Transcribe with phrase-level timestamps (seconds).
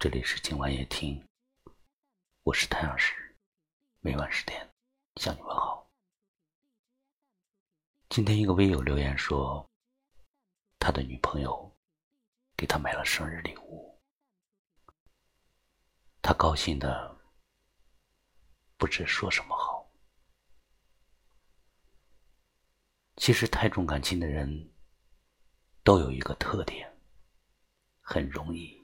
[0.00, 1.22] 这里是今晚夜听，
[2.44, 3.36] 我是太阳石，
[3.98, 4.66] 每晚十点
[5.16, 5.86] 向你问好。
[8.08, 9.70] 今天一个微友留言说，
[10.78, 11.70] 他的女朋友
[12.56, 13.94] 给他买了生日礼物，
[16.22, 17.14] 他高兴的
[18.78, 19.86] 不知说什么好。
[23.16, 24.72] 其实太重感情的人
[25.84, 26.90] 都有一个特点，
[28.00, 28.80] 很容易。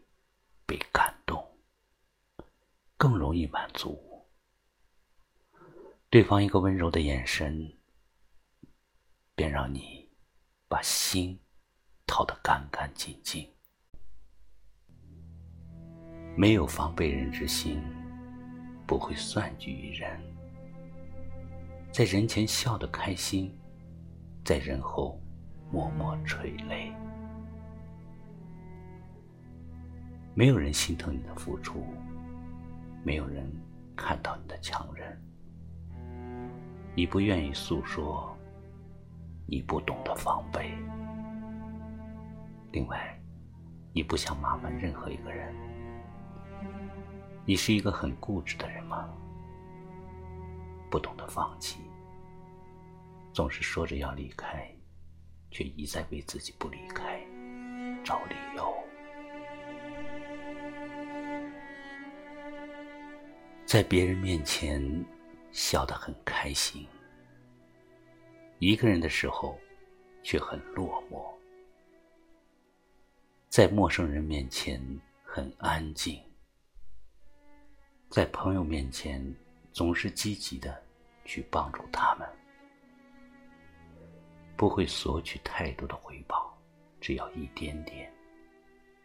[0.69, 1.06] 被感，
[3.07, 4.27] 更容易满足。
[6.11, 7.73] 对方一个温柔的眼神，
[9.37, 10.11] 便让你
[10.67, 11.39] 把心
[12.05, 13.49] 掏得干干净净。
[16.37, 17.81] 没有防备人之心，
[18.89, 20.21] 不会算计于人。
[21.93, 23.57] 在人前笑得开心，
[24.45, 25.23] 在人后
[25.71, 26.93] 默默垂泪。
[30.35, 31.87] 没有人心疼你的付出，
[33.07, 33.49] 没有人
[33.95, 35.17] 看到你的强韧。
[36.97, 38.37] 你不愿意诉说，
[39.47, 40.73] 你不懂得防备。
[42.73, 43.17] 另外，
[43.93, 45.55] 你不想麻烦任何一个人。
[47.45, 49.09] 你是一个很固执的人吗？
[50.91, 51.79] 不懂得放弃，
[53.33, 54.69] 总是说着要离开，
[55.53, 57.21] 却一再为自己不离开
[58.03, 58.75] 找理由。
[63.67, 64.81] 在别人面前
[65.51, 66.87] 笑得很开心，
[68.61, 69.59] 一个人的时候
[70.23, 71.35] 却很落寞；
[73.49, 74.81] 在陌生人面前
[75.25, 76.23] 很安静，
[78.09, 79.21] 在朋友面前
[79.73, 80.81] 总是积极的
[81.25, 82.29] 去帮助他们，
[84.57, 86.57] 不会索取太多的回报，
[87.01, 88.09] 只要一点点，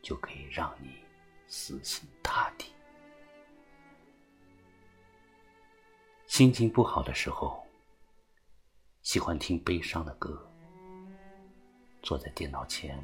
[0.03, 0.99] 就可以让你
[1.47, 2.67] 死心塌地。
[6.31, 7.61] 心情不好的时候，
[9.01, 10.49] 喜欢听悲伤的歌。
[12.01, 12.97] 坐在电脑前，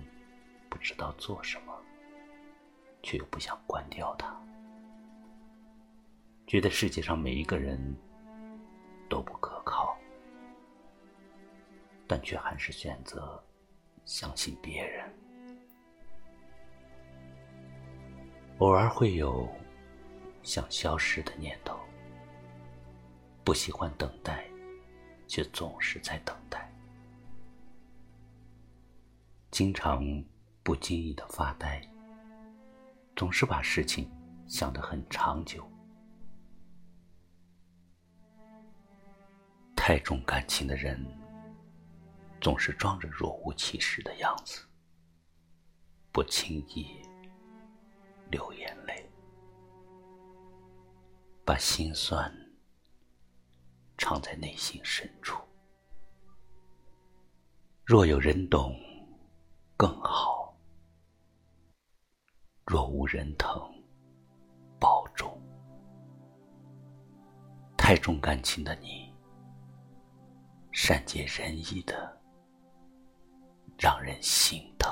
[0.69, 1.77] 不知道做什么，
[3.03, 4.33] 却又不想关掉它。
[6.47, 7.77] 觉得世界上每一个人
[9.09, 9.97] 都不可靠，
[12.07, 13.44] 但却还是选择
[14.05, 15.05] 相信别人。
[18.59, 19.45] 偶尔会有
[20.44, 21.77] 想消失的念头。
[23.47, 24.45] 不喜欢等待，
[25.25, 26.69] 却总是在等待。
[29.51, 30.03] 经常
[30.63, 31.81] 不经意的发呆，
[33.15, 34.11] 总是把事情
[34.49, 35.65] 想得很长久。
[39.77, 41.01] 太重感情的人，
[42.41, 44.61] 总是装着若无其事的样子，
[46.11, 46.99] 不轻易
[48.29, 49.09] 流眼泪，
[51.45, 52.29] 把心酸。
[53.97, 55.41] 藏在内心深处，
[57.83, 58.75] 若有人懂，
[59.75, 60.53] 更好；
[62.65, 63.59] 若无人疼，
[64.79, 65.35] 保重。
[67.75, 69.11] 太重感情的你，
[70.71, 72.21] 善解人意的，
[73.79, 74.91] 让人心疼。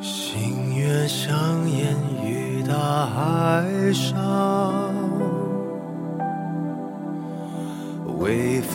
[0.00, 4.45] 星月相沿于大海上。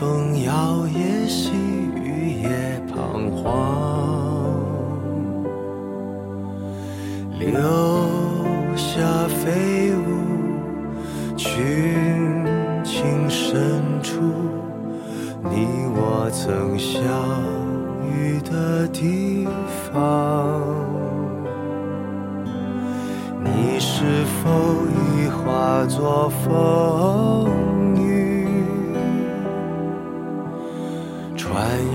[0.01, 0.51] 风摇
[0.87, 1.51] 曳，细
[1.95, 3.53] 雨也彷徨，
[7.37, 7.51] 留
[8.75, 8.97] 下
[9.27, 11.53] 飞舞群
[12.83, 14.21] 情深处，
[15.43, 16.99] 你我曾相
[18.11, 19.47] 遇的地
[19.93, 20.59] 方。
[23.43, 24.49] 你是否
[24.89, 27.60] 已化作风？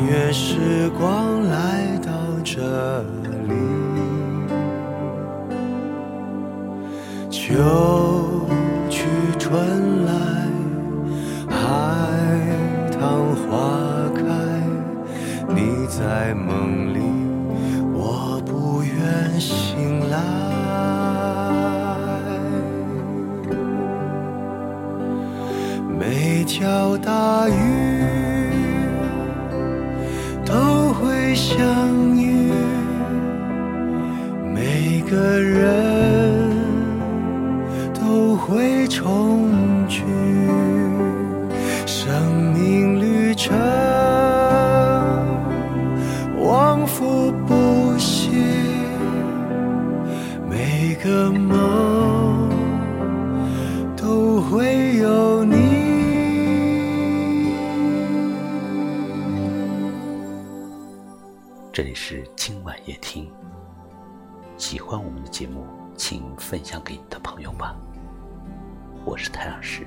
[0.04, 2.12] 越时光来到
[2.44, 3.02] 这
[3.48, 3.54] 里，
[47.32, 48.30] 不息，
[50.48, 52.50] 每个梦
[53.96, 55.56] 都会有你。
[61.72, 63.28] 这里是今晚夜听，
[64.56, 67.76] 喜欢我们的节目，请分享给你的朋友吧。
[69.04, 69.86] 我是太阳石，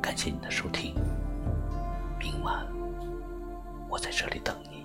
[0.00, 0.94] 感谢你的收听，
[2.18, 2.64] 明晚
[3.88, 4.75] 我在这里等你，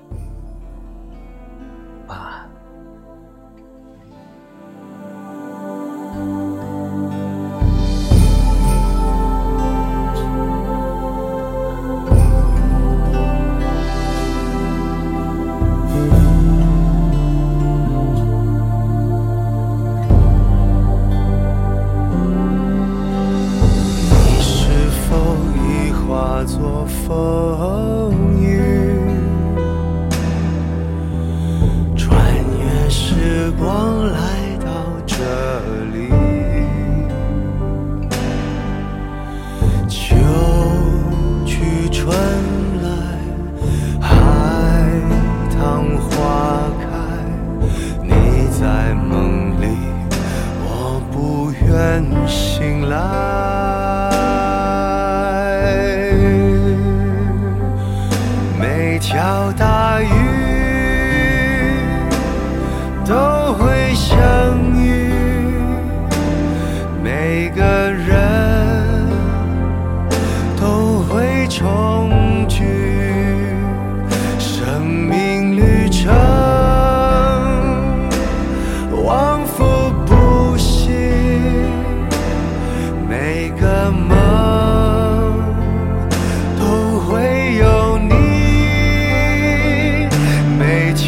[33.42, 34.50] 时光来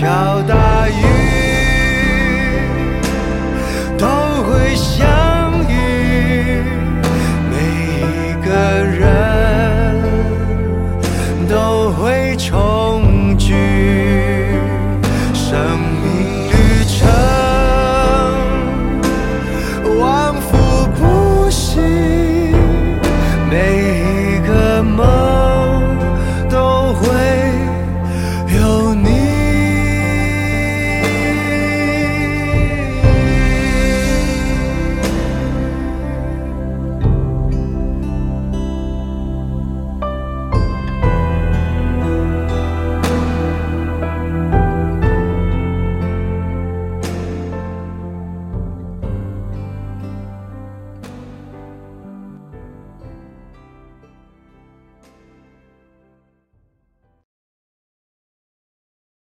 [0.03, 1.12] 瓢大雨